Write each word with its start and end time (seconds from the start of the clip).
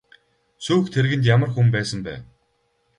Сүйх 0.65 0.85
тэргэнд 0.93 1.29
ямар 1.35 1.49
хүн 1.51 1.67
байсан 1.75 1.99
бэ? 2.05 2.13